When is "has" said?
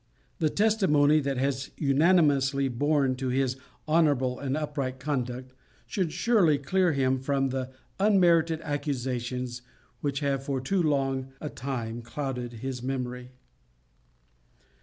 1.37-1.67